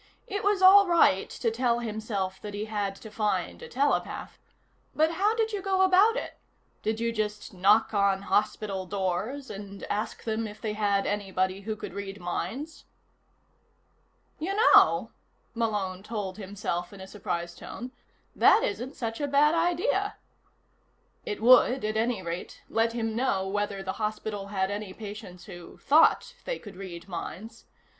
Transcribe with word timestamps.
It 0.25 0.43
was 0.43 0.63
all 0.63 0.87
right 0.87 1.29
to 1.29 1.51
tell 1.51 1.77
himself 1.77 2.41
that 2.41 2.55
he 2.55 2.65
had 2.65 2.95
to 2.95 3.11
find 3.11 3.61
a 3.61 3.67
telepath. 3.67 4.39
But 4.95 5.11
how 5.11 5.35
did 5.35 5.51
you 5.53 5.61
go 5.61 5.83
about 5.83 6.15
it? 6.17 6.39
Did 6.81 6.99
you 6.99 7.11
just 7.11 7.53
knock 7.53 7.93
on 7.93 8.23
hospital 8.23 8.87
doors 8.87 9.51
and 9.51 9.83
ask 9.91 10.23
them 10.23 10.47
if 10.47 10.59
they 10.59 10.73
had 10.73 11.05
anybody 11.05 11.61
who 11.61 11.75
could 11.75 11.93
read 11.93 12.19
minds? 12.19 12.85
"You 14.39 14.55
know," 14.55 15.11
Malone 15.53 16.01
told 16.01 16.39
himself 16.39 16.91
in 16.91 16.99
a 16.99 17.05
surprised 17.05 17.59
tone, 17.59 17.91
"that 18.35 18.63
isn't 18.63 18.95
such 18.95 19.21
a 19.21 19.27
bad 19.27 19.53
idea." 19.53 20.15
It 21.27 21.43
would, 21.43 21.85
at 21.85 21.95
any 21.95 22.23
rate, 22.23 22.63
let 22.69 22.93
him 22.93 23.15
know 23.15 23.47
whether 23.47 23.83
the 23.83 23.93
hospital 24.01 24.47
had 24.47 24.71
any 24.71 24.93
patients 24.93 25.45
who 25.45 25.77
thought 25.77 26.33
they 26.45 26.57
could 26.57 26.75
read 26.75 27.07
minds. 27.07 27.65